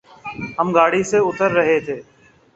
[0.59, 1.97] ہم گاڑی سے اتر رہ تھے